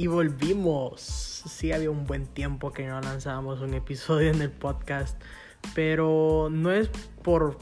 Y 0.00 0.06
volvimos. 0.06 1.02
Sí, 1.02 1.72
había 1.72 1.90
un 1.90 2.06
buen 2.06 2.24
tiempo 2.24 2.72
que 2.72 2.86
no 2.86 3.02
lanzábamos 3.02 3.60
un 3.60 3.74
episodio 3.74 4.30
en 4.30 4.40
el 4.40 4.50
podcast. 4.50 5.20
Pero 5.74 6.48
no 6.50 6.72
es 6.72 6.88
por 7.22 7.58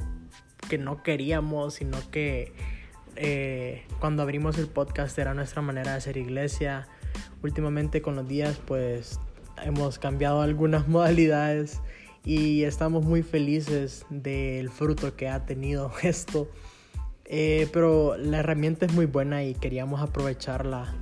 que 0.68 0.78
no 0.78 1.02
queríamos, 1.02 1.74
sino 1.74 1.98
que 2.12 2.52
eh, 3.16 3.88
cuando 3.98 4.22
abrimos 4.22 4.56
el 4.56 4.68
podcast 4.68 5.18
era 5.18 5.34
nuestra 5.34 5.62
manera 5.62 5.90
de 5.90 5.96
hacer 5.96 6.16
iglesia. 6.16 6.86
Últimamente 7.42 8.02
con 8.02 8.14
los 8.14 8.28
días 8.28 8.60
pues 8.64 9.18
hemos 9.64 9.98
cambiado 9.98 10.40
algunas 10.40 10.86
modalidades 10.88 11.80
y 12.24 12.62
estamos 12.62 13.04
muy 13.04 13.24
felices 13.24 14.06
del 14.10 14.70
fruto 14.70 15.16
que 15.16 15.28
ha 15.28 15.44
tenido 15.44 15.90
esto. 16.04 16.48
Eh, 17.24 17.68
pero 17.72 18.16
la 18.16 18.38
herramienta 18.38 18.86
es 18.86 18.92
muy 18.92 19.06
buena 19.06 19.42
y 19.42 19.54
queríamos 19.54 20.00
aprovecharla 20.00 20.94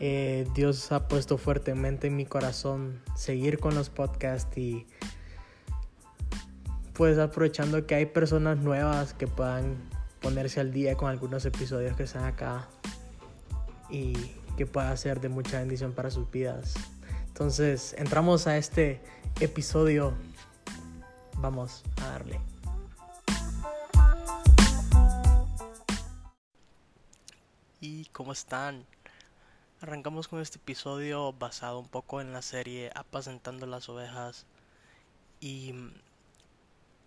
eh, 0.00 0.46
Dios 0.54 0.92
ha 0.92 1.08
puesto 1.08 1.38
fuertemente 1.38 2.06
en 2.06 2.16
mi 2.16 2.24
corazón 2.24 3.00
seguir 3.16 3.58
con 3.58 3.74
los 3.74 3.90
podcasts 3.90 4.56
y 4.56 4.86
pues 6.92 7.18
aprovechando 7.18 7.86
que 7.86 7.94
hay 7.94 8.06
personas 8.06 8.58
nuevas 8.58 9.14
que 9.14 9.26
puedan 9.26 9.76
ponerse 10.20 10.60
al 10.60 10.72
día 10.72 10.96
con 10.96 11.08
algunos 11.10 11.44
episodios 11.44 11.96
que 11.96 12.04
están 12.04 12.24
acá 12.24 12.68
y 13.88 14.14
que 14.56 14.66
pueda 14.66 14.96
ser 14.96 15.20
de 15.20 15.28
mucha 15.28 15.60
bendición 15.60 15.92
para 15.92 16.10
sus 16.10 16.30
vidas. 16.30 16.74
Entonces, 17.28 17.94
entramos 17.98 18.48
a 18.48 18.56
este 18.56 19.00
episodio. 19.40 20.14
Vamos 21.36 21.84
a 22.02 22.08
darle. 22.08 22.40
¿Y 27.80 28.06
cómo 28.06 28.32
están? 28.32 28.84
Arrancamos 29.80 30.26
con 30.26 30.40
este 30.40 30.58
episodio 30.58 31.32
basado 31.32 31.78
un 31.78 31.86
poco 31.86 32.20
en 32.20 32.32
la 32.32 32.42
serie 32.42 32.90
Apacentando 32.96 33.64
las 33.64 33.88
ovejas 33.88 34.44
y 35.38 35.72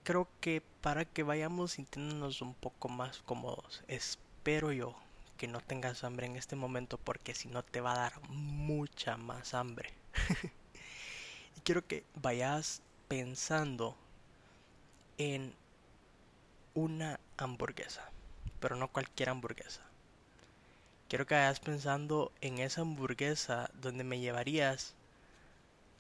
creo 0.06 0.30
que 0.40 0.64
para 0.80 1.04
que 1.04 1.24
vayamos 1.24 1.74
sintiéndonos 1.74 2.42
un 2.42 2.54
poco 2.54 2.88
más 2.88 3.24
cómodos, 3.24 3.84
espero 3.90 4.72
yo 4.72 4.96
que 5.36 5.50
no 5.50 5.60
tengas 5.60 6.06
hambre 6.06 6.28
en 6.28 6.38
este 6.38 6.56
momento 6.56 6.98
porque 6.98 7.36
si 7.36 7.50
no 7.50 7.62
te 7.62 7.82
va 7.82 7.92
a 7.92 8.10
dar 8.10 8.30
mucha 8.30 9.18
más 9.18 9.54
hambre. 9.54 9.90
y 11.58 11.60
quiero 11.66 11.86
que 11.86 12.06
vayas 12.16 12.84
pensando 13.10 13.98
en 15.18 15.54
una 16.74 17.20
hamburguesa, 17.36 18.10
pero 18.62 18.78
no 18.78 18.88
cualquier 18.88 19.28
hamburguesa 19.28 19.91
quiero 21.12 21.28
que 21.28 21.36
vayas 21.36 21.60
pensando 21.60 22.32
en 22.40 22.60
esa 22.60 22.80
hamburguesa 22.80 23.70
donde 23.82 24.06
me 24.06 24.22
llevarías 24.22 24.96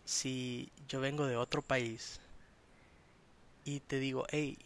si 0.05 0.71
yo 0.87 1.01
vengo 1.01 1.25
de 1.25 1.35
otro 1.35 1.61
país 1.61 2.21
y 3.65 3.81
te 3.81 3.99
digo, 3.99 4.25
hey, 4.29 4.57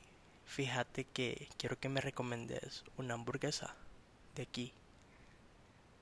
fíjate 0.45 1.05
que 1.05 1.47
quiero 1.57 1.79
que 1.79 1.89
me 1.89 1.99
recomendes 1.99 2.83
una 2.95 3.15
hamburguesa 3.15 3.73
de 4.35 4.43
aquí, 4.43 4.71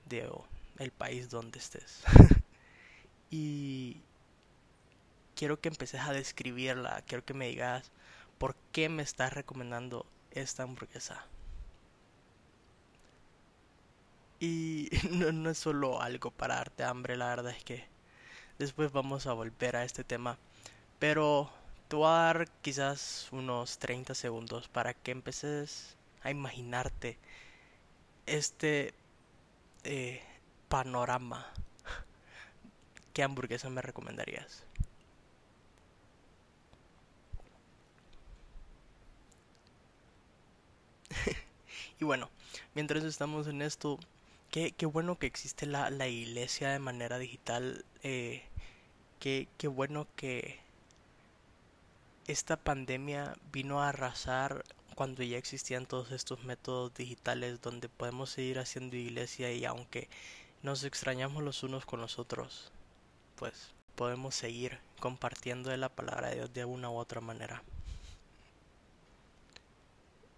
de 0.04 0.30
el 0.78 0.90
país 0.90 1.30
donde 1.30 1.58
estés. 1.58 2.04
y 3.30 4.02
quiero 5.36 5.58
que 5.58 5.70
empeces 5.70 6.02
a 6.02 6.12
describirla, 6.12 7.02
quiero 7.06 7.24
que 7.24 7.32
me 7.32 7.48
digas 7.48 7.90
por 8.36 8.54
qué 8.72 8.90
me 8.90 9.04
estás 9.04 9.32
recomendando 9.32 10.04
esta 10.32 10.64
hamburguesa. 10.64 11.24
Y 14.44 14.90
no, 15.10 15.48
es 15.48 15.56
solo 15.58 16.02
algo 16.02 16.30
para 16.30 16.56
darte 16.56 16.84
hambre, 16.84 17.16
la 17.16 17.28
verdad 17.28 17.52
es 17.56 17.64
que 17.64 17.86
después 18.58 18.92
vamos 18.92 19.26
a 19.26 19.32
volver 19.32 19.74
a 19.76 19.84
este 19.84 20.04
tema. 20.04 20.38
Pero 20.98 21.50
te 21.88 21.96
voy 21.96 22.08
a 22.08 22.10
dar 22.10 22.48
quizás 22.62 23.28
unos 23.32 23.78
30 23.78 24.14
segundos 24.14 24.68
para 24.68 24.94
que 24.94 25.12
empeces 25.12 25.96
a 26.22 26.30
imaginarte 26.30 27.18
este 28.26 28.92
eh, 29.84 30.22
panorama. 30.68 31.46
¿Qué 33.14 33.22
hamburguesa 33.22 33.70
me 33.70 33.80
recomendarías? 33.82 34.64
y 42.00 42.04
bueno, 42.04 42.28
mientras 42.74 43.04
estamos 43.04 43.46
en 43.46 43.62
esto, 43.62 43.98
Qué, 44.54 44.86
bueno 44.86 45.18
que 45.18 45.26
existe 45.26 45.66
la, 45.66 45.90
la, 45.90 46.06
iglesia 46.06 46.70
de 46.70 46.78
manera 46.78 47.18
digital. 47.18 47.84
Eh, 48.04 48.44
qué, 49.18 49.48
qué 49.58 49.66
bueno 49.66 50.06
que 50.14 50.60
esta 52.28 52.56
pandemia 52.56 53.34
vino 53.50 53.82
a 53.82 53.88
arrasar 53.88 54.64
cuando 54.94 55.24
ya 55.24 55.38
existían 55.38 55.86
todos 55.86 56.12
estos 56.12 56.44
métodos 56.44 56.94
digitales 56.94 57.62
donde 57.62 57.88
podemos 57.88 58.30
seguir 58.30 58.60
haciendo 58.60 58.94
iglesia 58.94 59.50
y 59.52 59.64
aunque 59.64 60.08
nos 60.62 60.84
extrañamos 60.84 61.42
los 61.42 61.64
unos 61.64 61.84
con 61.84 62.00
los 62.00 62.20
otros, 62.20 62.70
pues 63.34 63.72
podemos 63.96 64.36
seguir 64.36 64.78
compartiendo 65.00 65.70
de 65.70 65.78
la 65.78 65.88
palabra 65.88 66.28
de 66.28 66.36
Dios 66.36 66.54
de 66.54 66.64
una 66.64 66.90
u 66.90 66.94
otra 66.94 67.20
manera. 67.20 67.64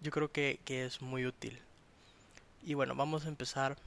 Yo 0.01 0.09
creo 0.09 0.31
que, 0.31 0.59
que 0.65 0.85
es 0.85 1.03
muy 1.03 1.27
útil. 1.27 1.61
Y 2.63 2.73
bueno, 2.73 2.95
vamos 2.95 3.25
a 3.25 3.27
empezar 3.27 3.77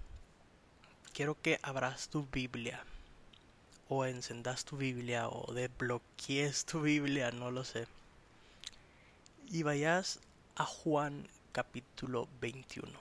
quiero 1.13 1.41
que 1.41 1.59
abras 1.63 2.09
tu 2.09 2.27
Biblia 2.33 2.85
o 3.89 4.05
encendas 4.05 4.65
tu 4.65 4.77
Biblia 4.77 5.29
o 5.29 5.53
desbloquees 5.53 6.65
tu 6.65 6.81
Biblia, 6.81 7.33
no 7.33 7.51
lo 7.51 7.65
sé. 7.65 7.87
Y 9.49 9.63
vayas 9.63 10.21
a 10.55 10.65
Juan 10.65 11.27
capítulo 11.53 12.29
21. 12.41 12.93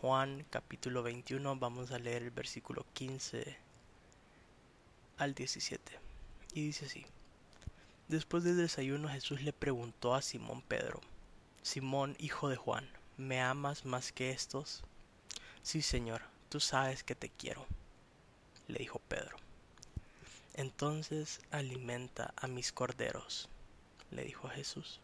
Juan 0.00 0.44
capítulo 0.50 1.02
21, 1.02 1.56
vamos 1.56 1.90
a 1.90 1.98
leer 1.98 2.22
el 2.22 2.30
versículo 2.30 2.84
15 2.94 3.56
al 5.18 5.34
17. 5.34 5.98
Y 6.54 6.66
dice 6.66 6.86
así. 6.86 7.06
Después 8.08 8.44
del 8.44 8.56
desayuno 8.56 9.08
Jesús 9.08 9.40
le 9.42 9.52
preguntó 9.52 10.14
a 10.14 10.22
Simón 10.22 10.62
Pedro, 10.62 11.00
Simón, 11.62 12.16
hijo 12.18 12.48
de 12.48 12.56
Juan, 12.56 12.88
¿me 13.16 13.40
amas 13.40 13.84
más 13.84 14.12
que 14.12 14.30
estos? 14.30 14.82
Sí, 15.62 15.80
Señor, 15.80 16.22
Tú 16.50 16.58
sabes 16.58 17.04
que 17.04 17.14
te 17.14 17.28
quiero, 17.28 17.64
le 18.66 18.80
dijo 18.80 18.98
Pedro. 18.98 19.36
Entonces 20.54 21.40
alimenta 21.52 22.34
a 22.36 22.48
mis 22.48 22.72
corderos, 22.72 23.48
le 24.10 24.24
dijo 24.24 24.48
Jesús. 24.48 24.98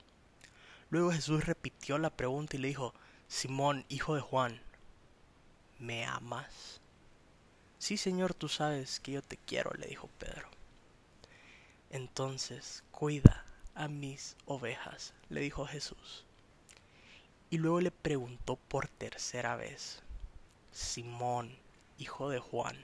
Luego 0.91 1.13
Jesús 1.13 1.47
repitió 1.47 1.99
la 1.99 2.11
pregunta 2.11 2.57
y 2.57 2.59
le 2.59 2.69
dijo, 2.69 2.95
Simón, 3.29 3.85
hijo 3.89 4.17
de 4.17 4.23
Juan, 4.23 4.61
¿me 5.79 6.05
amas? 6.05 6.81
Sí, 7.79 7.97
Señor, 7.97 8.35
tú 8.35 8.49
sabes 8.49 8.99
que 8.99 9.13
yo 9.13 9.23
te 9.23 9.37
quiero, 9.37 9.71
le 9.75 9.87
dijo 9.87 10.11
Pedro. 10.19 10.49
Entonces 11.91 12.83
cuida 12.91 13.45
a 13.77 13.87
mis 13.87 14.37
ovejas, 14.47 15.15
le 15.29 15.43
dijo 15.43 15.65
Jesús. 15.65 16.25
Y 17.51 17.59
luego 17.59 17.81
le 17.81 17.93
preguntó 17.93 18.57
por 18.57 18.89
tercera 18.89 19.55
vez, 19.55 20.03
Simón, 20.77 21.57
hijo 21.97 22.29
de 22.29 22.39
Juan, 22.39 22.77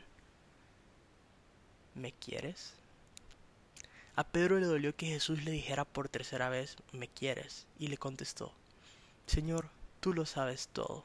¿me 1.94 2.12
quieres? 2.12 2.72
A 4.16 4.24
Pedro 4.24 4.58
le 4.58 4.64
dolió 4.64 4.96
que 4.96 5.08
Jesús 5.08 5.44
le 5.44 5.50
dijera 5.50 5.84
por 5.84 6.08
tercera 6.08 6.48
vez, 6.48 6.76
¿me 6.92 7.06
quieres? 7.06 7.66
Y 7.78 7.88
le 7.88 7.98
contestó, 7.98 8.54
Señor, 9.26 9.68
tú 10.00 10.14
lo 10.14 10.24
sabes 10.24 10.70
todo, 10.72 11.04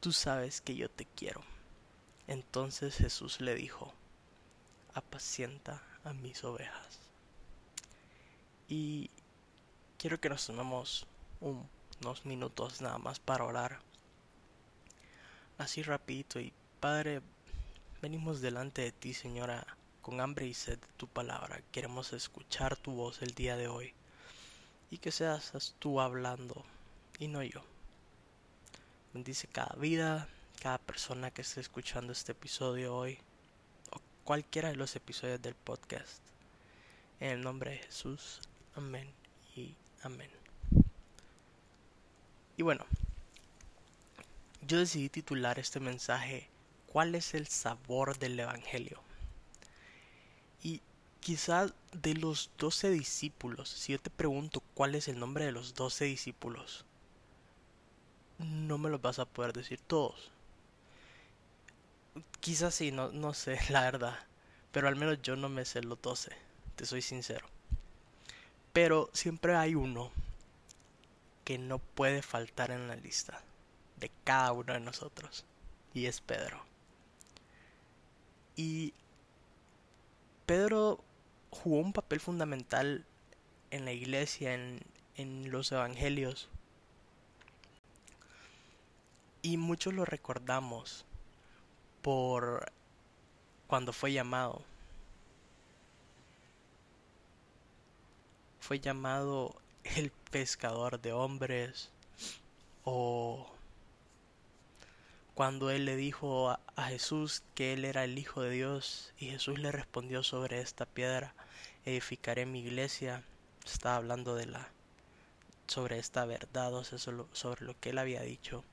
tú 0.00 0.12
sabes 0.12 0.60
que 0.60 0.76
yo 0.76 0.90
te 0.90 1.06
quiero. 1.06 1.40
Entonces 2.26 2.96
Jesús 2.96 3.40
le 3.40 3.54
dijo, 3.54 3.94
apacienta 4.92 5.82
a 6.04 6.12
mis 6.12 6.44
ovejas. 6.44 6.98
Y 8.68 9.08
quiero 9.96 10.20
que 10.20 10.28
nos 10.28 10.46
tomemos 10.46 11.06
unos 11.40 12.26
minutos 12.26 12.82
nada 12.82 12.98
más 12.98 13.20
para 13.20 13.44
orar 13.44 13.80
así 15.58 15.82
rapidito 15.82 16.40
y 16.40 16.52
Padre, 16.80 17.22
venimos 18.02 18.40
delante 18.40 18.82
de 18.82 18.92
ti, 18.92 19.14
Señora, 19.14 19.66
con 20.02 20.20
hambre 20.20 20.46
y 20.46 20.54
sed 20.54 20.78
de 20.78 20.86
tu 20.96 21.06
palabra. 21.06 21.62
Queremos 21.72 22.12
escuchar 22.12 22.76
tu 22.76 22.92
voz 22.92 23.22
el 23.22 23.34
día 23.34 23.56
de 23.56 23.68
hoy 23.68 23.94
y 24.90 24.98
que 24.98 25.10
seas 25.10 25.74
tú 25.78 26.00
hablando 26.00 26.64
y 27.18 27.28
no 27.28 27.42
yo. 27.42 27.62
Bendice 29.14 29.46
cada 29.46 29.74
vida, 29.76 30.28
cada 30.60 30.78
persona 30.78 31.30
que 31.30 31.42
esté 31.42 31.60
escuchando 31.60 32.12
este 32.12 32.32
episodio 32.32 32.94
hoy 32.94 33.18
o 33.92 34.00
cualquiera 34.24 34.68
de 34.68 34.76
los 34.76 34.96
episodios 34.96 35.40
del 35.40 35.54
podcast. 35.54 36.20
En 37.20 37.30
el 37.30 37.42
nombre 37.42 37.70
de 37.70 37.78
Jesús, 37.78 38.40
amén 38.74 39.10
y 39.56 39.74
amén. 40.02 40.30
Y 42.56 42.62
bueno, 42.62 42.84
yo 44.66 44.78
decidí 44.78 45.08
titular 45.08 45.58
este 45.58 45.80
mensaje 45.80 46.48
cuál 46.86 47.14
es 47.14 47.34
el 47.34 47.46
sabor 47.48 48.18
del 48.18 48.38
Evangelio. 48.38 49.00
Y 50.62 50.80
quizás 51.20 51.74
de 51.92 52.14
los 52.14 52.50
doce 52.58 52.90
discípulos, 52.90 53.68
si 53.68 53.92
yo 53.92 54.00
te 54.00 54.10
pregunto 54.10 54.62
cuál 54.74 54.94
es 54.94 55.08
el 55.08 55.18
nombre 55.18 55.44
de 55.44 55.52
los 55.52 55.74
doce 55.74 56.06
discípulos, 56.06 56.84
no 58.38 58.78
me 58.78 58.90
los 58.90 59.02
vas 59.02 59.18
a 59.18 59.26
poder 59.26 59.52
decir 59.52 59.80
todos. 59.80 60.30
Quizás 62.40 62.74
sí, 62.74 62.92
no, 62.92 63.10
no 63.10 63.34
sé, 63.34 63.58
la 63.70 63.82
verdad. 63.82 64.18
Pero 64.72 64.88
al 64.88 64.96
menos 64.96 65.20
yo 65.22 65.36
no 65.36 65.48
me 65.48 65.64
sé 65.64 65.82
los 65.82 66.00
doce, 66.00 66.32
te 66.76 66.86
soy 66.86 67.02
sincero. 67.02 67.46
Pero 68.72 69.10
siempre 69.12 69.54
hay 69.54 69.74
uno 69.74 70.10
que 71.44 71.58
no 71.58 71.78
puede 71.78 72.22
faltar 72.22 72.70
en 72.70 72.88
la 72.88 72.96
lista 72.96 73.42
cada 74.24 74.52
uno 74.52 74.72
de 74.72 74.80
nosotros. 74.80 75.44
Y 75.92 76.06
es 76.06 76.20
Pedro. 76.20 76.60
Y 78.56 78.92
Pedro 80.46 81.00
jugó 81.50 81.78
un 81.78 81.92
papel 81.92 82.20
fundamental 82.20 83.04
en 83.70 83.84
la 83.84 83.92
iglesia, 83.92 84.54
en, 84.54 84.80
en 85.16 85.50
los 85.50 85.72
evangelios. 85.72 86.48
Y 89.42 89.56
muchos 89.56 89.92
lo 89.94 90.04
recordamos 90.04 91.04
por 92.02 92.72
cuando 93.66 93.92
fue 93.92 94.12
llamado. 94.12 94.62
Fue 98.60 98.80
llamado 98.80 99.54
el 99.84 100.10
pescador 100.30 101.00
de 101.00 101.12
hombres 101.12 101.90
o 102.84 103.53
cuando 105.34 105.70
él 105.70 105.84
le 105.84 105.96
dijo 105.96 106.50
a, 106.50 106.60
Jesús 106.86 107.42
que 107.54 107.72
él 107.72 107.84
era 107.84 108.04
el 108.04 108.18
Hijo 108.18 108.42
de 108.42 108.50
Dios 108.50 109.12
y 109.18 109.26
Jesús 109.26 109.58
le 109.58 109.72
respondió 109.72 110.22
sobre 110.22 110.60
esta 110.60 110.86
piedra 110.86 111.34
edificaré 111.84 112.46
mi 112.46 112.60
iglesia 112.60 113.22
estaba 113.64 113.96
hablando 113.96 114.34
de 114.36 114.46
la 114.46 114.68
sobre 115.66 115.98
esta 115.98 116.24
verdad 116.24 116.72
o 116.74 116.84
sea, 116.84 116.98
sobre 116.98 117.64
lo 117.64 117.78
que 117.80 117.90
él 117.90 117.98
había 117.98 118.22
dicho. 118.22 118.64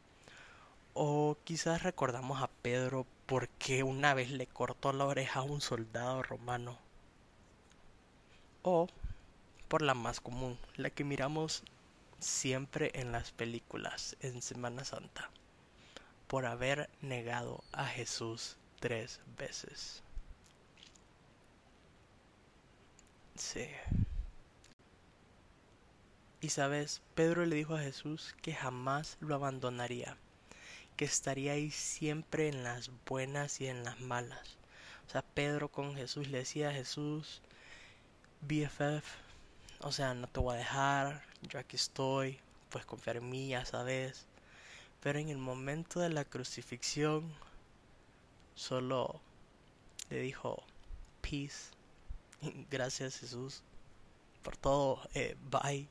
O 0.94 1.38
quizás 1.46 1.84
recordamos 1.84 2.42
a 2.42 2.50
Pedro 2.62 3.06
porque 3.26 3.84
una 3.84 4.14
vez 4.14 4.30
le 4.30 4.46
cortó 4.46 4.92
la 4.94 5.06
oreja 5.06 5.40
a 5.40 5.44
un 5.44 5.62
soldado 5.62 6.22
romano 6.22 6.78
o 8.62 8.88
por 9.68 9.82
la 9.82 9.94
más 9.94 10.20
común 10.20 10.58
la 10.76 10.90
que 10.90 11.06
miramos 11.06 11.64
siempre 12.20 12.92
en 12.94 13.12
las 13.12 13.32
películas 13.32 14.18
en 14.20 14.42
Semana 14.42 14.84
Santa 14.84 15.32
por 16.32 16.46
haber 16.46 16.90
negado 17.02 17.62
a 17.74 17.86
Jesús 17.86 18.56
tres 18.80 19.20
veces. 19.38 20.02
Sí. 23.36 23.68
Y 26.40 26.48
sabes, 26.48 27.02
Pedro 27.16 27.46
le 27.46 27.58
dijo 27.58 27.76
a 27.76 27.82
Jesús 27.82 28.34
que 28.42 28.54
jamás 28.54 29.18
lo 29.20 29.36
abandonaría, 29.36 30.16
que 30.96 31.04
estaría 31.04 31.52
ahí 31.52 31.70
siempre 31.70 32.48
en 32.48 32.64
las 32.64 32.92
buenas 33.06 33.60
y 33.60 33.68
en 33.68 33.84
las 33.84 34.00
malas. 34.00 34.58
O 35.08 35.10
sea, 35.10 35.24
Pedro 35.24 35.68
con 35.68 35.96
Jesús 35.96 36.30
le 36.30 36.38
decía 36.38 36.70
a 36.70 36.74
Jesús, 36.74 37.42
BFF, 38.40 39.04
o 39.82 39.92
sea, 39.92 40.14
no 40.14 40.28
te 40.28 40.40
voy 40.40 40.56
a 40.56 40.60
dejar, 40.60 41.26
yo 41.42 41.60
aquí 41.60 41.76
estoy, 41.76 42.40
pues 42.70 42.86
confiar 42.86 43.18
en 43.18 43.30
mí, 43.30 43.54
sabes. 43.66 44.31
Pero 45.02 45.20
en 45.20 45.30
el 45.30 45.38
momento 45.38 46.00
de 46.00 46.10
la 46.10 46.26
crucifixión, 46.26 47.34
solo 48.56 49.20
le 50.10 50.22
dijo, 50.22 50.64
peace, 51.22 51.72
gracias 52.70 53.20
Jesús 53.20 53.64
por 54.44 54.58
todo, 54.58 55.02
eh, 55.14 55.36
bye, 55.50 55.88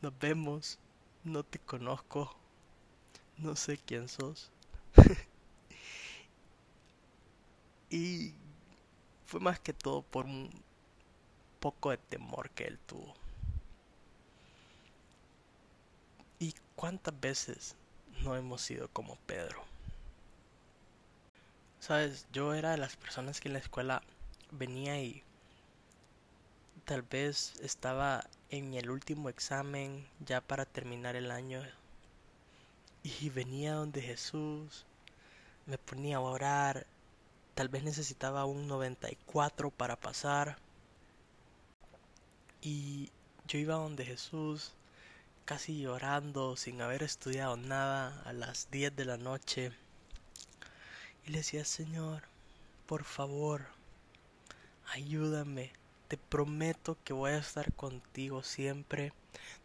nos 0.00 0.18
vemos, 0.18 0.78
no 1.24 1.42
te 1.42 1.58
conozco, 1.58 2.34
no 3.38 3.56
sé 3.56 3.78
quién 3.78 4.08
sos. 4.08 4.52
y 7.90 8.34
fue 9.26 9.40
más 9.40 9.58
que 9.58 9.72
todo 9.72 10.02
por 10.02 10.26
un 10.26 10.50
poco 11.58 11.90
de 11.90 11.98
temor 11.98 12.50
que 12.50 12.64
él 12.64 12.78
tuvo. 12.86 13.14
¿Cuántas 16.76 17.18
veces 17.20 17.76
no 18.22 18.36
hemos 18.36 18.60
sido 18.60 18.88
como 18.88 19.16
Pedro? 19.26 19.62
Sabes, 21.80 22.26
yo 22.32 22.54
era 22.54 22.72
de 22.72 22.78
las 22.78 22.96
personas 22.96 23.40
que 23.40 23.48
en 23.48 23.54
la 23.54 23.60
escuela 23.60 24.02
venía 24.50 25.00
y 25.00 25.22
tal 26.84 27.02
vez 27.02 27.54
estaba 27.60 28.24
en 28.50 28.74
el 28.74 28.90
último 28.90 29.28
examen 29.28 30.06
ya 30.26 30.40
para 30.40 30.64
terminar 30.64 31.16
el 31.16 31.30
año 31.30 31.62
y 33.02 33.28
venía 33.30 33.74
donde 33.74 34.00
Jesús, 34.00 34.84
me 35.66 35.78
ponía 35.78 36.16
a 36.16 36.20
orar, 36.20 36.86
tal 37.54 37.68
vez 37.68 37.84
necesitaba 37.84 38.46
un 38.46 38.66
94 38.66 39.70
para 39.70 39.96
pasar 39.96 40.56
y 42.62 43.10
yo 43.46 43.58
iba 43.58 43.74
donde 43.74 44.04
Jesús 44.04 44.72
casi 45.44 45.80
llorando, 45.80 46.56
sin 46.56 46.80
haber 46.80 47.02
estudiado 47.02 47.56
nada, 47.56 48.22
a 48.24 48.32
las 48.32 48.70
10 48.70 48.96
de 48.96 49.04
la 49.04 49.16
noche. 49.16 49.72
Y 51.26 51.30
le 51.30 51.38
decía, 51.38 51.64
Señor, 51.64 52.22
por 52.86 53.04
favor, 53.04 53.66
ayúdame. 54.92 55.72
Te 56.08 56.16
prometo 56.16 56.96
que 57.04 57.12
voy 57.12 57.32
a 57.32 57.38
estar 57.38 57.72
contigo 57.74 58.42
siempre. 58.42 59.12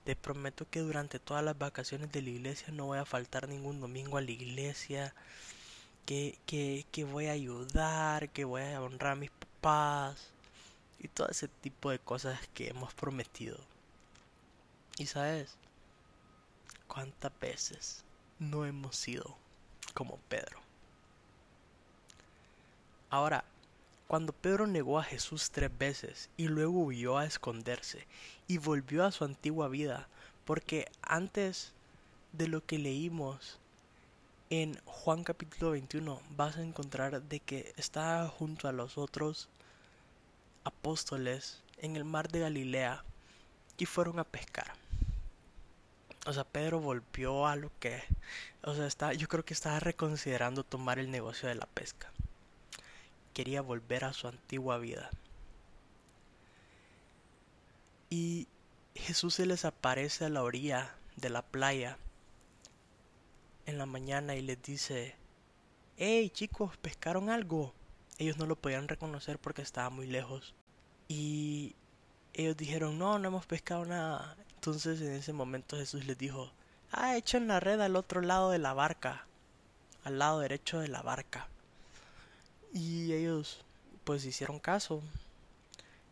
Te 0.03 0.15
prometo 0.15 0.69
que 0.69 0.79
durante 0.79 1.19
todas 1.19 1.43
las 1.43 1.57
vacaciones 1.57 2.11
de 2.11 2.21
la 2.21 2.29
iglesia 2.29 2.69
no 2.71 2.87
voy 2.87 2.97
a 2.97 3.05
faltar 3.05 3.47
ningún 3.47 3.79
domingo 3.79 4.17
a 4.17 4.21
la 4.21 4.31
iglesia. 4.31 5.13
Que, 6.05 6.37
que, 6.45 6.85
que 6.91 7.03
voy 7.03 7.27
a 7.27 7.33
ayudar, 7.33 8.29
que 8.29 8.45
voy 8.45 8.63
a 8.63 8.81
honrar 8.81 9.13
a 9.13 9.15
mis 9.15 9.31
papás. 9.31 10.31
Y 10.99 11.07
todo 11.07 11.29
ese 11.29 11.47
tipo 11.47 11.91
de 11.91 11.99
cosas 11.99 12.39
que 12.53 12.69
hemos 12.69 12.93
prometido. 12.93 13.57
Y 14.97 15.05
sabes, 15.05 15.55
¿Cuántas 16.89 17.31
veces 17.39 18.03
no 18.39 18.65
hemos 18.65 18.96
sido 18.96 19.38
como 19.93 20.17
Pedro? 20.27 20.60
Ahora, 23.12 23.46
cuando 24.08 24.34
Pedro 24.34 24.65
negó 24.65 24.98
a 24.98 25.03
Jesús 25.03 25.51
tres 25.51 25.69
veces 25.77 26.29
y 26.36 26.48
luego 26.48 26.79
huyó 26.79 27.19
a 27.19 27.25
esconderse 27.25 28.08
y 28.48 28.58
volvió 28.58 29.05
a 29.05 29.12
su 29.12 29.24
antigua 29.24 29.67
vida, 29.67 30.08
porque 30.46 30.91
antes 31.03 31.74
de 32.34 32.48
lo 32.48 32.65
que 32.65 32.79
leímos 32.79 33.60
en 34.50 34.75
Juan 34.86 35.24
capítulo 35.24 35.72
21 35.72 36.19
vas 36.36 36.58
a 36.58 36.63
encontrar 36.63 37.22
de 37.22 37.39
que 37.39 37.72
estaba 37.77 38.27
junto 38.27 38.67
a 38.67 38.72
los 38.72 38.98
otros 38.98 39.48
apóstoles 40.63 41.62
en 41.77 41.96
el 41.96 42.03
mar 42.03 42.31
de 42.31 42.39
Galilea 42.39 43.03
y 43.77 43.86
fueron 43.86 44.17
a 44.17 44.24
pescar. 44.24 44.74
O 46.29 46.33
sea, 46.33 46.43
Pedro 46.43 46.79
volvió 46.79 47.48
a 47.48 47.55
lo 47.55 47.71
que... 47.79 48.03
O 48.62 48.75
sea, 48.75 48.86
está, 48.86 49.13
yo 49.13 49.27
creo 49.27 49.43
que 49.43 49.55
estaba 49.55 49.79
reconsiderando 49.79 50.63
tomar 50.63 51.00
el 51.00 51.09
negocio 51.09 51.50
de 51.50 51.55
la 51.55 51.65
pesca. 51.65 52.12
Quería 53.33 53.63
volver 53.63 54.05
a 54.05 54.13
su 54.13 54.27
antigua 54.27 54.77
vida. 54.77 55.09
Y 58.12 58.48
Jesús 58.93 59.33
se 59.33 59.48
les 59.48 59.65
aparece 59.65 60.25
a 60.25 60.29
la 60.29 60.43
orilla 60.43 60.93
de 61.15 61.31
la 61.31 61.41
playa 61.41 61.98
en 63.65 63.79
la 63.79 63.88
mañana 63.88 64.36
y 64.36 64.43
les 64.43 64.62
dice, 64.62 65.15
hey 65.98 66.29
chicos, 66.29 66.77
pescaron 66.77 67.31
algo. 67.31 67.74
Ellos 68.19 68.38
no 68.38 68.45
lo 68.45 68.55
podían 68.55 68.88
reconocer 68.88 69.39
porque 69.39 69.63
estaba 69.63 69.89
muy 69.89 70.05
lejos. 70.05 70.53
Y 71.07 71.75
ellos 72.36 72.55
dijeron, 72.55 73.00
no, 73.00 73.17
no 73.17 73.29
hemos 73.29 73.48
pescado 73.48 73.83
nada. 73.83 74.38
Entonces 74.60 75.00
en 75.00 75.13
ese 75.13 75.32
momento 75.32 75.78
Jesús 75.78 76.06
les 76.06 76.18
dijo, 76.18 76.51
ah, 76.92 77.16
echen 77.16 77.48
la 77.48 77.62
red 77.62 77.80
al 77.80 77.96
otro 77.96 78.20
lado 78.20 78.51
de 78.51 78.58
la 78.58 78.74
barca, 78.74 79.25
al 80.04 80.20
lado 80.20 80.42
derecho 80.42 80.80
de 80.80 80.89
la 80.89 81.01
barca. 81.01 81.48
Y 82.74 83.13
ellos 83.13 83.62
pues 84.04 84.25
hicieron 84.25 84.60
caso 84.60 85.01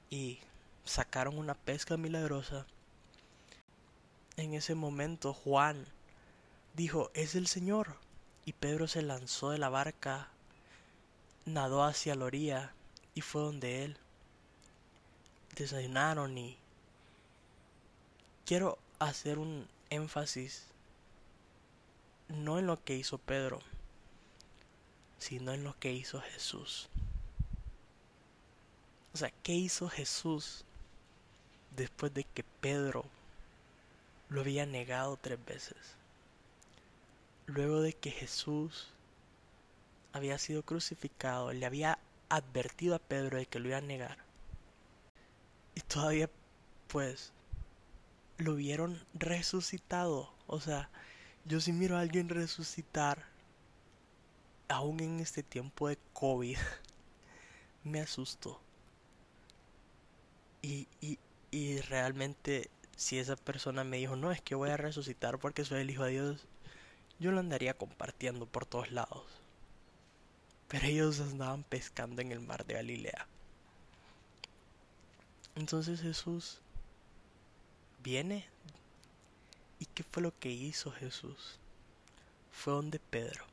y 0.09 0.39
sacaron 0.85 1.37
una 1.37 1.55
pesca 1.55 1.97
milagrosa. 1.97 2.65
En 4.37 4.53
ese 4.53 4.75
momento 4.75 5.33
Juan 5.33 5.85
dijo, 6.73 7.11
es 7.13 7.35
el 7.35 7.47
Señor. 7.47 7.95
Y 8.45 8.53
Pedro 8.53 8.87
se 8.87 9.01
lanzó 9.01 9.49
de 9.49 9.57
la 9.57 9.67
barca, 9.67 10.29
nadó 11.43 11.83
hacia 11.83 12.15
la 12.15 12.23
orilla 12.23 12.71
y 13.13 13.19
fue 13.19 13.41
donde 13.41 13.83
él. 13.83 13.97
Desayunaron 15.57 16.37
y 16.37 16.57
quiero 18.47 18.79
hacer 18.97 19.39
un 19.39 19.67
énfasis 19.89 20.67
no 22.29 22.57
en 22.57 22.65
lo 22.65 22.81
que 22.81 22.95
hizo 22.95 23.17
Pedro, 23.17 23.59
sino 25.19 25.51
en 25.51 25.65
lo 25.65 25.77
que 25.77 25.91
hizo 25.91 26.21
Jesús. 26.21 26.87
O 29.13 29.17
sea, 29.17 29.31
¿qué 29.43 29.51
hizo 29.53 29.89
Jesús 29.89 30.63
después 31.75 32.13
de 32.13 32.23
que 32.23 32.43
Pedro 32.61 33.03
lo 34.29 34.41
había 34.41 34.65
negado 34.65 35.17
tres 35.21 35.43
veces? 35.45 35.75
Luego 37.47 37.81
de 37.81 37.91
que 37.91 38.11
Jesús 38.11 38.87
había 40.13 40.37
sido 40.37 40.63
crucificado, 40.63 41.51
le 41.51 41.65
había 41.65 41.99
advertido 42.29 42.95
a 42.95 42.99
Pedro 42.99 43.39
de 43.39 43.45
que 43.45 43.59
lo 43.59 43.67
iba 43.67 43.77
a 43.77 43.81
negar. 43.81 44.17
Y 45.75 45.81
todavía, 45.81 46.29
pues, 46.87 47.33
lo 48.37 48.55
vieron 48.55 48.99
resucitado. 49.13 50.31
O 50.47 50.59
sea, 50.59 50.89
yo 51.45 51.59
si 51.59 51.71
miro 51.73 51.97
a 51.97 52.01
alguien 52.01 52.29
resucitar, 52.29 53.25
aún 54.67 54.99
en 54.99 55.19
este 55.19 55.43
tiempo 55.43 55.87
de 55.87 55.97
COVID, 56.13 56.57
me 57.83 57.99
asusto. 58.01 58.59
Y, 60.61 60.87
y, 61.01 61.19
y 61.51 61.79
realmente, 61.81 62.69
si 62.95 63.19
esa 63.19 63.35
persona 63.35 63.83
me 63.83 63.97
dijo, 63.97 64.15
no, 64.15 64.31
es 64.31 64.41
que 64.41 64.55
voy 64.55 64.69
a 64.69 64.77
resucitar 64.77 65.39
porque 65.39 65.65
soy 65.65 65.81
el 65.81 65.89
Hijo 65.89 66.03
de 66.03 66.11
Dios, 66.11 66.47
yo 67.19 67.31
lo 67.31 67.39
andaría 67.39 67.73
compartiendo 67.75 68.45
por 68.45 68.65
todos 68.65 68.91
lados. 68.91 69.25
Pero 70.67 70.85
ellos 70.85 71.19
andaban 71.21 71.63
pescando 71.63 72.21
en 72.21 72.31
el 72.31 72.41
mar 72.41 72.65
de 72.65 72.73
Galilea. 72.75 73.27
Entonces 75.55 76.01
Jesús 76.01 76.61
viene. 78.07 78.45
¿Y 79.79 79.85
qué 79.87 80.01
fue 80.01 80.23
lo 80.23 80.31
que 80.39 80.49
hizo 80.49 80.93
Jesús? 80.93 81.59
Fue 82.53 82.71
donde 82.71 82.99
Pedro 82.99 83.43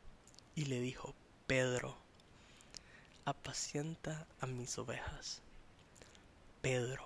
y 0.54 0.66
le 0.66 0.78
dijo, 0.78 1.12
Pedro, 1.48 1.96
apacienta 3.24 4.28
a 4.40 4.46
mis 4.46 4.78
ovejas. 4.78 5.40
Pedro, 6.62 7.04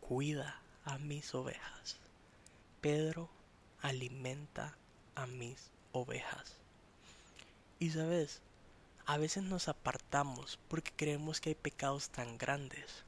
cuida 0.00 0.62
a 0.86 0.96
mis 0.96 1.34
ovejas. 1.34 1.98
Pedro, 2.80 3.28
alimenta 3.82 4.74
a 5.14 5.26
mis 5.26 5.68
ovejas. 5.92 6.54
Y 7.78 7.90
sabes, 7.90 8.40
a 9.04 9.18
veces 9.18 9.42
nos 9.42 9.68
apartamos 9.68 10.58
porque 10.68 10.92
creemos 10.96 11.42
que 11.42 11.50
hay 11.50 11.54
pecados 11.54 12.08
tan 12.08 12.38
grandes 12.38 13.04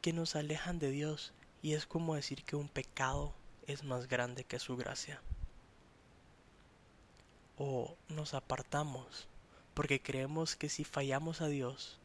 que 0.00 0.12
nos 0.12 0.34
alejan 0.34 0.80
de 0.80 0.90
Dios 0.90 1.32
y 1.62 1.74
es 1.74 1.86
como 1.86 2.16
decir 2.16 2.44
que 2.44 2.56
un 2.56 2.68
pecado 2.68 3.32
es 3.66 3.84
más 3.84 4.08
grande 4.08 4.44
que 4.44 4.58
su 4.58 4.76
gracia. 4.76 5.22
O 7.56 7.96
nos 8.08 8.34
apartamos 8.34 9.28
porque 9.72 10.02
creemos 10.02 10.56
que 10.56 10.68
si 10.68 10.84
fallamos 10.84 11.40
a 11.40 11.46
Dios, 11.46 11.98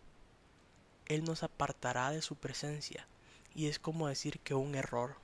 Él 1.08 1.24
nos 1.24 1.42
apartará 1.42 2.12
de 2.12 2.22
su 2.22 2.36
presencia 2.36 3.08
y 3.56 3.68
es 3.68 3.80
como 3.80 4.08
decir 4.08 4.40
que 4.40 4.54
un 4.54 4.76
error 4.76 5.16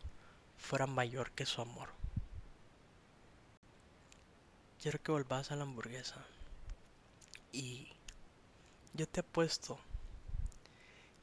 fuera 0.58 0.88
mayor 0.88 1.32
que 1.32 1.46
su 1.46 1.62
amor. 1.62 1.90
Quiero 4.82 5.02
que 5.02 5.12
volvás 5.12 5.52
a 5.52 5.56
la 5.56 5.64
hamburguesa. 5.64 6.26
Y 7.52 7.88
yo 8.94 9.08
te 9.08 9.20
apuesto 9.20 9.80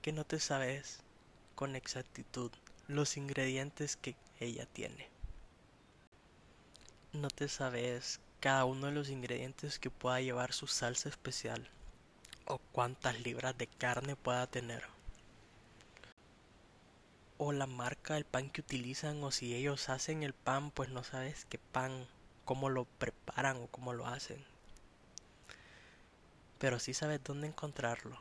que 0.01 0.13
no 0.13 0.25
te 0.25 0.39
sabes 0.39 1.01
con 1.57 1.77
exactitud 1.77 2.53
los 2.91 3.17
ingredientes 3.17 3.97
que 3.97 4.17
ella 4.39 4.67
tiene. 4.67 5.09
No 7.13 7.29
te 7.29 7.49
sabes 7.49 8.21
cada 8.41 8.65
uno 8.65 8.87
de 8.87 8.93
los 8.93 9.09
ingredientes 9.09 9.79
que 9.79 9.91
pueda 9.91 10.21
llevar 10.21 10.53
su 10.53 10.67
salsa 10.67 11.09
especial 11.09 11.69
o 12.47 12.59
cuántas 12.73 13.21
libras 13.21 13.57
de 13.57 13.67
carne 13.67 14.17
pueda 14.17 14.47
tener. 14.47 14.85
O 17.39 17.53
la 17.53 17.67
marca 17.67 18.15
del 18.15 18.25
pan 18.25 18.51
que 18.51 18.61
utilizan 18.61 19.23
o 19.25 19.31
si 19.31 19.55
ellos 19.55 19.89
hacen 19.89 20.23
el 20.23 20.35
pan 20.35 20.71
pues 20.71 20.91
no 20.91 21.05
sabes 21.05 21.47
qué 21.47 21.59
pan, 21.59 22.07
cómo 22.45 22.69
lo 22.69 22.85
preparan 22.85 23.57
o 23.57 23.67
cómo 23.69 23.93
lo 23.93 24.07
hacen 24.07 24.45
pero 26.61 26.79
sí 26.79 26.93
sabes 26.93 27.25
dónde 27.25 27.47
encontrarlo. 27.47 28.21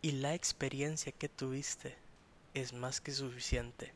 Y 0.00 0.12
la 0.12 0.34
experiencia 0.34 1.12
que 1.12 1.28
tuviste 1.28 1.96
es 2.56 2.72
más 2.72 3.02
que 3.02 3.12
suficiente 3.12 3.92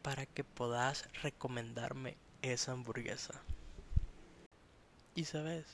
para 0.00 0.26
que 0.26 0.44
puedas 0.44 1.08
recomendarme 1.22 2.16
esa 2.40 2.70
hamburguesa. 2.70 3.34
Y 5.16 5.24
sabes, 5.24 5.66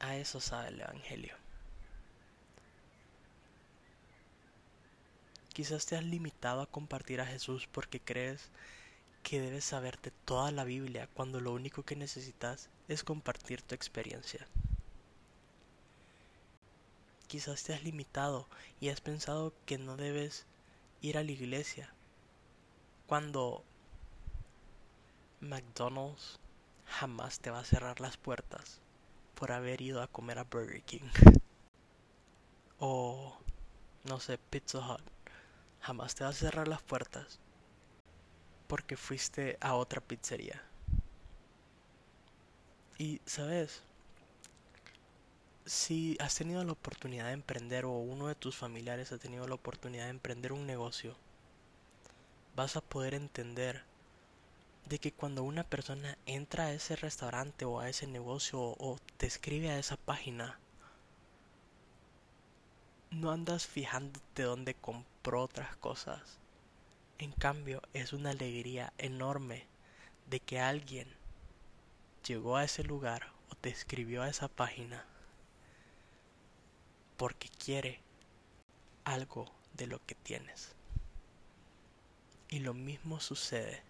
a 0.00 0.16
eso 0.16 0.38
sabe 0.38 0.68
el 0.68 0.82
Evangelio. 0.82 1.34
Quizás 5.54 5.86
te 5.86 5.96
has 5.96 6.04
limitado 6.04 6.60
a 6.60 6.70
compartir 6.70 7.22
a 7.22 7.26
Jesús 7.26 7.66
porque 7.72 8.00
crees 8.00 8.50
que 9.22 9.40
debes 9.40 9.64
saberte 9.64 10.10
toda 10.26 10.50
la 10.50 10.64
Biblia 10.64 11.08
cuando 11.14 11.40
lo 11.40 11.52
único 11.52 11.84
que 11.84 11.96
necesitas 11.96 12.68
es 12.86 13.02
compartir 13.02 13.62
tu 13.62 13.74
experiencia. 13.74 14.46
Quizás 17.28 17.62
te 17.62 17.74
has 17.74 17.82
limitado 17.82 18.48
y 18.80 18.88
has 18.88 19.00
pensado 19.00 19.52
que 19.66 19.78
no 19.78 19.96
debes 19.96 20.46
ir 21.00 21.18
a 21.18 21.24
la 21.24 21.32
iglesia 21.32 21.92
cuando 23.06 23.64
McDonald's 25.40 26.38
jamás 26.86 27.40
te 27.40 27.50
va 27.50 27.60
a 27.60 27.64
cerrar 27.64 28.00
las 28.00 28.16
puertas 28.16 28.80
por 29.34 29.52
haber 29.52 29.80
ido 29.80 30.02
a 30.02 30.08
comer 30.08 30.38
a 30.38 30.44
Burger 30.44 30.82
King. 30.82 31.08
o, 32.78 33.36
no 34.04 34.20
sé, 34.20 34.38
Pizza 34.38 34.78
Hut 34.78 35.02
jamás 35.80 36.14
te 36.14 36.24
va 36.24 36.30
a 36.30 36.32
cerrar 36.32 36.68
las 36.68 36.82
puertas 36.82 37.38
porque 38.66 38.96
fuiste 38.96 39.56
a 39.60 39.74
otra 39.74 40.00
pizzería. 40.00 40.62
Y, 42.98 43.20
¿sabes? 43.26 43.82
Si 45.66 46.16
has 46.20 46.36
tenido 46.36 46.62
la 46.62 46.70
oportunidad 46.70 47.26
de 47.26 47.32
emprender 47.32 47.86
o 47.86 47.90
uno 47.90 48.28
de 48.28 48.36
tus 48.36 48.54
familiares 48.56 49.10
ha 49.10 49.18
tenido 49.18 49.48
la 49.48 49.56
oportunidad 49.56 50.04
de 50.04 50.10
emprender 50.10 50.52
un 50.52 50.64
negocio, 50.64 51.16
vas 52.54 52.76
a 52.76 52.80
poder 52.80 53.14
entender 53.14 53.82
de 54.84 55.00
que 55.00 55.10
cuando 55.10 55.42
una 55.42 55.64
persona 55.64 56.18
entra 56.24 56.66
a 56.66 56.72
ese 56.72 56.94
restaurante 56.94 57.64
o 57.64 57.80
a 57.80 57.88
ese 57.88 58.06
negocio 58.06 58.60
o 58.60 58.96
te 59.16 59.26
escribe 59.26 59.70
a 59.70 59.78
esa 59.80 59.96
página, 59.96 60.60
no 63.10 63.32
andas 63.32 63.66
fijándote 63.66 64.44
dónde 64.44 64.74
compró 64.74 65.42
otras 65.42 65.74
cosas. 65.78 66.38
En 67.18 67.32
cambio, 67.32 67.82
es 67.92 68.12
una 68.12 68.30
alegría 68.30 68.92
enorme 68.98 69.66
de 70.30 70.38
que 70.38 70.60
alguien 70.60 71.08
llegó 72.24 72.56
a 72.56 72.62
ese 72.62 72.84
lugar 72.84 73.32
o 73.50 73.56
te 73.56 73.68
escribió 73.68 74.22
a 74.22 74.28
esa 74.28 74.46
página 74.46 75.04
porque 77.16 77.48
quiere 77.48 78.00
algo 79.04 79.46
de 79.74 79.86
lo 79.86 80.04
que 80.04 80.14
tienes. 80.14 80.72
Y 82.48 82.60
lo 82.60 82.74
mismo 82.74 83.20
sucede 83.20 83.82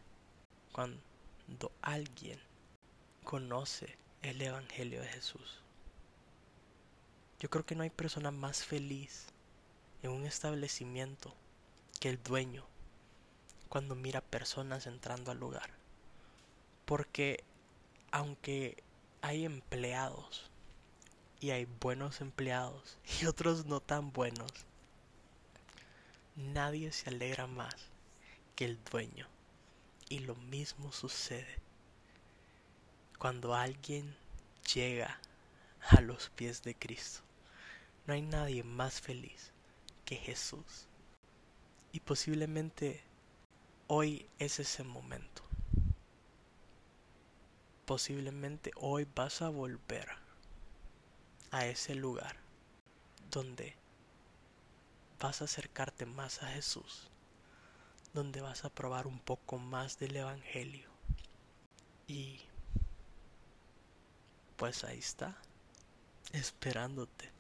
cuando 0.72 1.72
alguien 1.82 2.40
conoce 3.24 3.96
el 4.22 4.40
Evangelio 4.40 5.00
de 5.00 5.08
Jesús. 5.08 5.60
Yo 7.38 7.50
creo 7.50 7.66
que 7.66 7.74
no 7.74 7.82
hay 7.82 7.90
persona 7.90 8.30
más 8.30 8.64
feliz 8.64 9.26
en 10.02 10.10
un 10.10 10.24
establecimiento 10.24 11.34
que 12.00 12.08
el 12.08 12.22
dueño 12.22 12.64
cuando 13.68 13.94
mira 13.94 14.20
personas 14.20 14.86
entrando 14.86 15.30
al 15.30 15.38
lugar. 15.38 15.70
Porque 16.84 17.44
aunque 18.10 18.82
hay 19.20 19.44
empleados 19.44 20.50
y 21.40 21.50
hay 21.50 21.66
buenos 21.80 22.20
empleados 22.20 22.98
y 23.20 23.26
otros 23.26 23.66
no 23.66 23.80
tan 23.80 24.12
buenos, 24.12 24.50
nadie 26.34 26.92
se 26.92 27.10
alegra 27.10 27.46
más 27.46 27.74
que 28.54 28.64
el 28.64 28.78
dueño. 28.90 29.26
Y 30.08 30.20
lo 30.20 30.36
mismo 30.36 30.92
sucede 30.92 31.58
cuando 33.18 33.54
alguien 33.54 34.14
llega 34.74 35.18
a 35.80 36.00
los 36.00 36.30
pies 36.30 36.62
de 36.62 36.74
Cristo. 36.74 37.22
No 38.06 38.14
hay 38.14 38.22
nadie 38.22 38.62
más 38.62 39.00
feliz 39.00 39.50
que 40.04 40.14
Jesús. 40.14 40.86
Y 41.92 41.98
posiblemente 42.00 43.02
Hoy 43.88 44.26
es 44.40 44.58
ese 44.58 44.82
momento. 44.82 45.42
Posiblemente 47.84 48.72
hoy 48.74 49.06
vas 49.14 49.42
a 49.42 49.48
volver 49.48 50.08
a 51.50 51.66
ese 51.66 51.94
lugar 51.94 52.36
donde 53.30 53.74
vas 55.20 55.40
a 55.40 55.44
acercarte 55.44 56.06
más 56.06 56.42
a 56.42 56.48
Jesús, 56.48 57.08
donde 58.14 58.40
vas 58.40 58.64
a 58.64 58.70
probar 58.70 59.06
un 59.06 59.18
poco 59.18 59.58
más 59.58 59.98
del 59.98 60.16
Evangelio 60.16 60.88
Y 62.06 62.40
pues 64.56 64.84
ahí 64.84 64.98
está, 64.98 65.36
esperándote. 66.32 67.30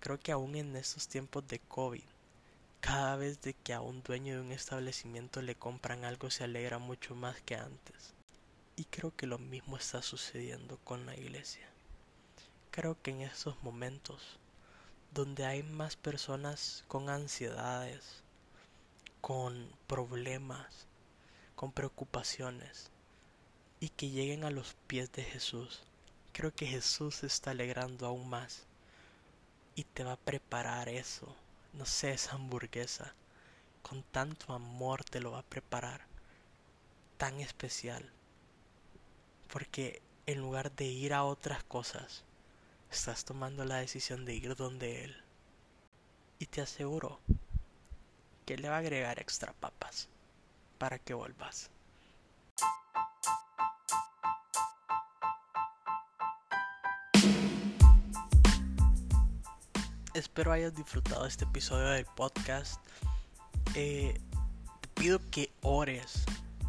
Creo 0.00 0.18
que 0.18 0.32
aún 0.32 0.56
en 0.56 0.76
estos 0.76 1.08
tiempos 1.08 1.46
de 1.48 1.58
COVID, 1.58 2.02
cada 2.80 3.16
vez 3.16 3.40
de 3.40 3.54
que 3.54 3.72
a 3.72 3.80
un 3.80 4.02
dueño 4.02 4.34
de 4.34 4.40
un 4.42 4.52
establecimiento 4.52 5.42
le 5.42 5.54
compran 5.54 6.04
algo 6.04 6.30
se 6.30 6.44
alegra 6.44 6.78
mucho 6.78 7.14
más 7.14 7.40
que 7.42 7.56
antes. 7.56 8.14
Y 8.76 8.84
creo 8.84 9.14
que 9.16 9.26
lo 9.26 9.38
mismo 9.38 9.76
está 9.76 10.02
sucediendo 10.02 10.78
con 10.84 11.06
la 11.06 11.16
iglesia. 11.16 11.73
Creo 12.74 13.00
que 13.00 13.12
en 13.12 13.20
estos 13.20 13.62
momentos, 13.62 14.38
donde 15.12 15.46
hay 15.46 15.62
más 15.62 15.94
personas 15.94 16.84
con 16.88 17.08
ansiedades, 17.08 18.22
con 19.20 19.70
problemas, 19.86 20.88
con 21.54 21.70
preocupaciones, 21.70 22.90
y 23.78 23.90
que 23.90 24.10
lleguen 24.10 24.42
a 24.44 24.50
los 24.50 24.74
pies 24.86 25.12
de 25.12 25.22
Jesús, 25.22 25.82
creo 26.32 26.52
que 26.52 26.66
Jesús 26.66 27.16
se 27.16 27.28
está 27.28 27.52
alegrando 27.52 28.06
aún 28.06 28.28
más 28.28 28.66
y 29.76 29.84
te 29.84 30.02
va 30.02 30.12
a 30.12 30.16
preparar 30.16 30.88
eso 30.88 31.34
no 31.74 31.86
sé, 31.86 32.12
esa 32.12 32.32
hamburguesa, 32.32 33.14
con 33.82 34.02
tanto 34.04 34.52
amor 34.52 35.04
te 35.04 35.20
lo 35.20 35.32
va 35.32 35.40
a 35.40 35.50
preparar, 35.50 36.02
tan 37.18 37.40
especial. 37.40 38.08
Porque 39.52 40.00
en 40.26 40.40
lugar 40.40 40.72
de 40.72 40.84
ir 40.84 41.12
a 41.12 41.24
otras 41.24 41.64
cosas, 41.64 42.24
estás 42.94 43.24
tomando 43.24 43.64
la 43.64 43.76
decisión 43.76 44.24
de 44.24 44.34
ir 44.34 44.56
donde 44.56 45.04
Él. 45.04 45.16
Y 46.38 46.46
te 46.46 46.60
aseguro 46.60 47.20
que 48.46 48.56
le 48.56 48.68
va 48.68 48.76
a 48.76 48.78
agregar 48.78 49.18
extra 49.18 49.52
papas 49.52 50.08
para 50.78 50.98
que 50.98 51.14
vuelvas. 51.14 51.70
espero 60.14 60.52
hayas 60.52 60.74
disfrutado 60.74 61.26
este 61.26 61.44
episodio 61.44 61.88
del 61.88 62.06
podcast. 62.06 62.80
Eh, 63.74 64.20
te 64.80 64.88
pido 64.94 65.20
que 65.30 65.52
ores 65.60 66.24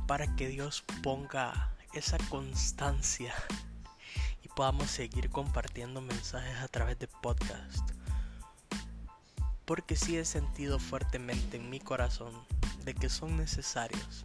para 0.07 0.35
que 0.35 0.47
Dios 0.47 0.83
ponga 1.03 1.71
esa 1.93 2.17
constancia 2.29 3.33
y 4.43 4.47
podamos 4.49 4.89
seguir 4.89 5.29
compartiendo 5.75 5.99
mensajes 5.99 6.57
a 6.59 6.69
través 6.69 6.97
de 6.99 7.07
podcast. 7.07 7.91
Porque 9.65 9.97
sí 9.97 10.15
he 10.15 10.23
sentido 10.23 10.79
fuertemente 10.79 11.57
en 11.57 11.69
mi 11.69 11.81
corazón 11.81 12.31
de 12.85 12.93
que 12.93 13.09
son 13.09 13.35
necesarios. 13.35 14.23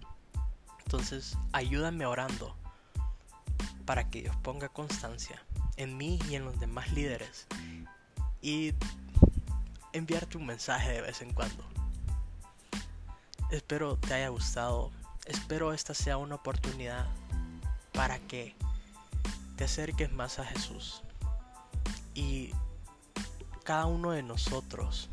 Entonces, 0.84 1.36
ayúdame 1.50 2.06
orando 2.06 2.54
para 3.84 4.08
que 4.08 4.22
Dios 4.22 4.36
ponga 4.44 4.68
constancia 4.68 5.42
en 5.76 5.96
mí 5.96 6.20
y 6.28 6.36
en 6.36 6.44
los 6.44 6.60
demás 6.60 6.92
líderes. 6.92 7.48
Y 8.40 8.72
enviarte 9.92 10.38
un 10.38 10.46
mensaje 10.46 10.92
de 10.92 11.00
vez 11.00 11.20
en 11.20 11.32
cuando. 11.32 11.64
Espero 13.50 13.96
te 13.96 14.14
haya 14.14 14.28
gustado. 14.28 14.92
Espero 15.26 15.72
esta 15.72 15.94
sea 15.94 16.16
una 16.16 16.36
oportunidad 16.36 17.08
para 17.92 18.20
que 18.20 18.54
te 19.56 19.64
acerques 19.64 20.12
más 20.12 20.38
a 20.38 20.44
Jesús. 20.44 21.02
Y 22.14 22.52
cada 23.64 23.86
uno 23.86 24.10
de 24.12 24.22
nosotros 24.22 25.08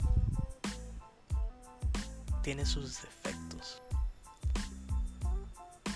tiene 2.42 2.66
sus 2.66 3.02
defectos. 3.02 3.82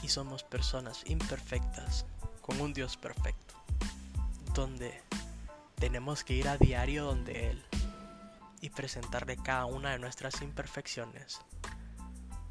Y 0.03 0.09
somos 0.09 0.43
personas 0.43 1.03
imperfectas 1.05 2.05
con 2.41 2.59
un 2.59 2.73
Dios 2.73 2.97
perfecto. 2.97 3.55
Donde 4.53 5.01
tenemos 5.75 6.23
que 6.23 6.33
ir 6.33 6.47
a 6.47 6.57
diario 6.57 7.05
donde 7.05 7.49
Él 7.51 7.63
y 8.61 8.69
presentarle 8.69 9.35
cada 9.37 9.65
una 9.65 9.91
de 9.91 9.99
nuestras 9.99 10.41
imperfecciones, 10.41 11.41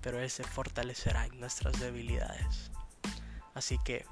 pero 0.01 0.19
Él 0.19 0.29
se 0.29 0.43
fortalecerá 0.43 1.27
en 1.27 1.39
nuestras 1.39 1.79
debilidades. 1.79 2.73
Así 3.55 3.79
que 3.85 4.05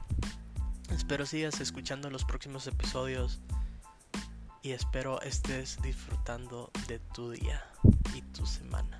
espero 0.91 1.27
sigas 1.27 1.61
escuchando 1.61 2.11
los 2.11 2.25
próximos 2.25 2.67
episodios 2.67 3.41
y 4.69 4.73
espero 4.73 5.19
estés 5.23 5.81
disfrutando 5.81 6.71
de 6.89 6.99
tu 6.99 7.31
día 7.31 7.65
y 8.15 8.21
tu 8.21 8.45
semana. 8.45 8.98